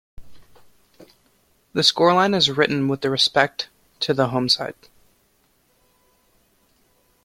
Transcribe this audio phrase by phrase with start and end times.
[1.73, 3.69] The scoreline is written with respect
[3.99, 4.73] to the home side.